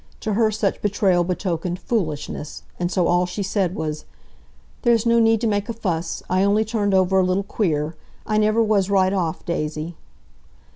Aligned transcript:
To 0.21 0.33
her 0.33 0.49
such 0.49 0.81
betrayal 0.81 1.23
betokened 1.23 1.77
"foolishness," 1.77 2.63
and 2.79 2.91
so 2.91 3.05
all 3.05 3.27
she 3.27 3.43
said 3.43 3.75
was, 3.75 4.05
"There's 4.81 5.05
no 5.05 5.19
need 5.19 5.39
to 5.41 5.45
make 5.47 5.69
a 5.69 5.73
fuss! 5.73 6.23
I 6.27 6.41
only 6.43 6.65
turned 6.65 6.95
over 6.95 7.19
a 7.19 7.23
little 7.23 7.43
queer. 7.43 7.95
I 8.25 8.39
never 8.39 8.63
was 8.63 8.89
right 8.89 9.13
off, 9.13 9.45
Daisy." 9.45 9.95